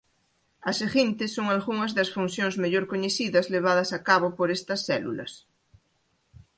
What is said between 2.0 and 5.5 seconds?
funcións mellor coñecidas levadas a cabo por estas células.